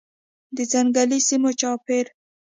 [0.55, 2.05] د ځنګلي سیمو چاپیر